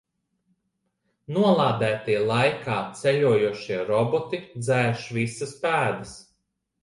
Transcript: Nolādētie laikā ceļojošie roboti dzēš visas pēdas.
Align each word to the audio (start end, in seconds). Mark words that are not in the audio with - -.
Nolādētie 1.35 2.15
laikā 2.31 2.79
ceļojošie 3.01 3.77
roboti 3.91 4.41
dzēš 4.55 5.07
visas 5.19 5.55
pēdas. 5.67 6.17